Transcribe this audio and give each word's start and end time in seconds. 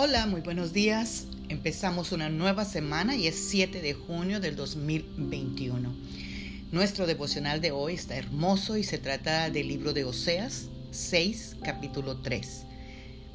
Hola, 0.00 0.26
muy 0.26 0.42
buenos 0.42 0.72
días. 0.72 1.26
Empezamos 1.48 2.12
una 2.12 2.28
nueva 2.28 2.64
semana 2.64 3.16
y 3.16 3.26
es 3.26 3.34
7 3.34 3.80
de 3.80 3.94
junio 3.94 4.38
del 4.38 4.54
2021. 4.54 5.92
Nuestro 6.70 7.04
devocional 7.04 7.60
de 7.60 7.72
hoy 7.72 7.94
está 7.94 8.14
hermoso 8.14 8.76
y 8.76 8.84
se 8.84 8.98
trata 8.98 9.50
del 9.50 9.66
libro 9.66 9.92
de 9.92 10.04
Oseas 10.04 10.68
6, 10.92 11.56
capítulo 11.64 12.18
3. 12.18 12.62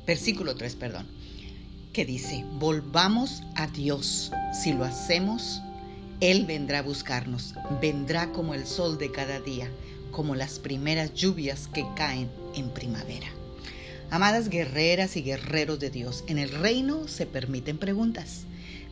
Versículo 0.08 0.56
3, 0.56 0.78
perdón. 0.78 1.06
Que 1.92 2.06
dice, 2.06 2.46
volvamos 2.54 3.44
a 3.56 3.68
Dios. 3.68 4.32
Si 4.54 4.72
lo 4.72 4.86
hacemos, 4.86 5.62
Él 6.22 6.46
vendrá 6.46 6.80
a 6.80 6.84
buscarnos. 6.84 7.56
Vendrá 7.82 8.32
como 8.32 8.54
el 8.54 8.66
sol 8.66 8.98
de 8.98 9.12
cada 9.12 9.42
día, 9.42 9.70
como 10.12 10.34
las 10.34 10.60
primeras 10.60 11.14
lluvias 11.14 11.68
que 11.68 11.86
caen 11.98 12.30
en 12.56 12.70
primavera. 12.70 13.43
Amadas 14.14 14.50
guerreras 14.50 15.18
y 15.18 15.24
guerreros 15.24 15.80
de 15.80 15.90
Dios, 15.90 16.24
en 16.28 16.38
el 16.38 16.50
reino 16.50 17.08
se 17.08 17.26
permiten 17.26 17.80
preguntas, 17.80 18.44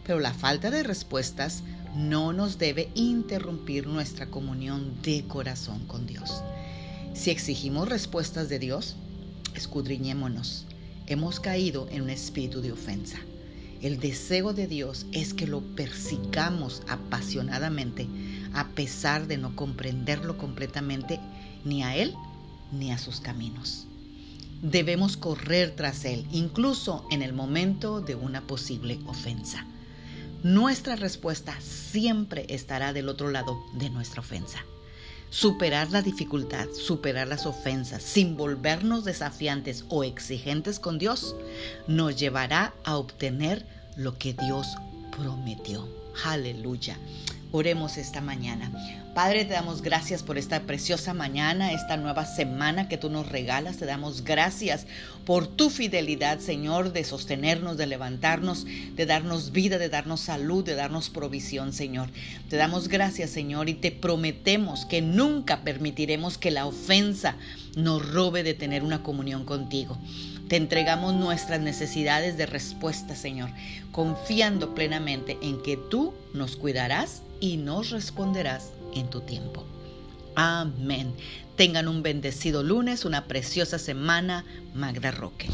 pero 0.03 0.19
la 0.19 0.33
falta 0.33 0.71
de 0.71 0.81
respuestas 0.81 1.61
no 1.95 2.33
nos 2.33 2.57
debe 2.57 2.89
interrumpir 2.95 3.85
nuestra 3.85 4.25
comunión 4.25 4.99
de 5.03 5.23
corazón 5.27 5.85
con 5.85 6.07
Dios. 6.07 6.41
Si 7.13 7.29
exigimos 7.29 7.87
respuestas 7.87 8.49
de 8.49 8.57
Dios, 8.57 8.95
escudriñémonos. 9.53 10.65
Hemos 11.05 11.39
caído 11.39 11.87
en 11.91 12.01
un 12.01 12.09
espíritu 12.09 12.63
de 12.63 12.71
ofensa. 12.71 13.19
El 13.79 13.99
deseo 13.99 14.53
de 14.53 14.65
Dios 14.65 15.05
es 15.11 15.35
que 15.35 15.45
lo 15.45 15.61
persigamos 15.61 16.81
apasionadamente, 16.87 18.07
a 18.55 18.69
pesar 18.69 19.27
de 19.27 19.37
no 19.37 19.55
comprenderlo 19.55 20.39
completamente 20.39 21.19
ni 21.63 21.83
a 21.83 21.95
Él 21.95 22.15
ni 22.71 22.91
a 22.91 22.97
sus 22.97 23.19
caminos 23.19 23.85
debemos 24.61 25.17
correr 25.17 25.75
tras 25.75 26.05
Él, 26.05 26.27
incluso 26.31 27.05
en 27.11 27.21
el 27.21 27.33
momento 27.33 28.01
de 28.01 28.15
una 28.15 28.41
posible 28.41 28.99
ofensa. 29.07 29.65
Nuestra 30.43 30.95
respuesta 30.95 31.55
siempre 31.61 32.45
estará 32.49 32.93
del 32.93 33.09
otro 33.09 33.29
lado 33.29 33.63
de 33.73 33.89
nuestra 33.89 34.21
ofensa. 34.21 34.65
Superar 35.29 35.91
la 35.91 36.01
dificultad, 36.01 36.67
superar 36.73 37.27
las 37.27 37.45
ofensas, 37.45 38.03
sin 38.03 38.35
volvernos 38.35 39.05
desafiantes 39.05 39.85
o 39.87 40.03
exigentes 40.03 40.79
con 40.79 40.97
Dios, 40.99 41.35
nos 41.87 42.17
llevará 42.17 42.73
a 42.83 42.97
obtener 42.97 43.65
lo 43.95 44.17
que 44.17 44.33
Dios 44.33 44.67
prometió. 45.11 45.87
Aleluya. 46.25 46.97
Oremos 47.53 47.97
esta 47.97 48.21
mañana. 48.21 48.71
Padre, 49.13 49.43
te 49.43 49.51
damos 49.51 49.81
gracias 49.81 50.23
por 50.23 50.37
esta 50.37 50.61
preciosa 50.61 51.13
mañana, 51.13 51.73
esta 51.73 51.97
nueva 51.97 52.25
semana 52.25 52.87
que 52.87 52.97
tú 52.97 53.09
nos 53.09 53.27
regalas. 53.27 53.75
Te 53.75 53.85
damos 53.85 54.23
gracias 54.23 54.87
por 55.25 55.47
tu 55.47 55.69
fidelidad, 55.69 56.39
Señor, 56.39 56.93
de 56.93 57.03
sostenernos, 57.03 57.75
de 57.75 57.87
levantarnos, 57.87 58.65
de 58.95 59.05
darnos 59.05 59.51
vida, 59.51 59.77
de 59.79 59.89
darnos 59.89 60.21
salud, 60.21 60.63
de 60.63 60.75
darnos 60.75 61.09
provisión, 61.09 61.73
Señor. 61.73 62.09
Te 62.49 62.55
damos 62.55 62.87
gracias, 62.87 63.31
Señor, 63.31 63.67
y 63.67 63.73
te 63.73 63.91
prometemos 63.91 64.85
que 64.85 65.01
nunca 65.01 65.59
permitiremos 65.61 66.37
que 66.37 66.51
la 66.51 66.65
ofensa 66.65 67.35
nos 67.75 68.09
robe 68.09 68.43
de 68.43 68.53
tener 68.53 68.81
una 68.81 69.03
comunión 69.03 69.43
contigo. 69.43 69.97
Te 70.47 70.55
entregamos 70.55 71.13
nuestras 71.15 71.59
necesidades 71.59 72.37
de 72.37 72.45
respuesta, 72.45 73.13
Señor, 73.13 73.49
confiando 73.91 74.73
plenamente 74.73 75.37
en 75.41 75.61
que 75.61 75.75
tú 75.75 76.13
nos 76.33 76.55
cuidarás 76.55 77.23
y 77.41 77.57
nos 77.57 77.89
responderás 77.89 78.71
en 78.95 79.09
tu 79.09 79.19
tiempo. 79.19 79.65
Amén. 80.35 81.13
Tengan 81.57 81.89
un 81.89 82.01
bendecido 82.01 82.63
lunes, 82.63 83.03
una 83.03 83.25
preciosa 83.25 83.77
semana. 83.77 84.45
Magda 84.73 85.11
Roque. 85.11 85.49